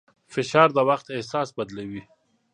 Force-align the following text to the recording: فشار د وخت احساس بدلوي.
فشار 0.33 0.69
د 0.73 0.77
وخت 0.89 1.07
احساس 1.15 1.49
بدلوي. 1.57 2.03